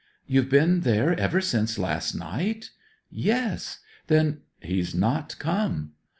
[0.25, 2.71] 'You've been there ever since last night?'
[3.11, 5.91] 'Yes.' 'Then' 'He's not come.'